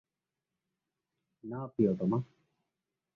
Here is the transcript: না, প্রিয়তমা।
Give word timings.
না, 1.43 1.59
প্রিয়তমা। 1.67 2.17